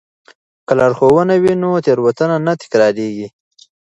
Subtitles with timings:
[0.67, 3.27] که لارښوونه وي نو تېروتنه نه تکراریږي.